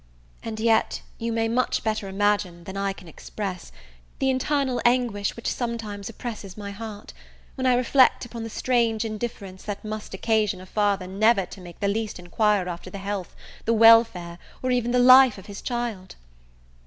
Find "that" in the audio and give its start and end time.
9.65-9.85